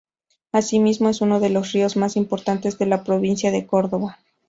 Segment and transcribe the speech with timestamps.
[0.51, 4.17] Asimismo, es uno de los ríos más importantes de la provincia de Córdoba.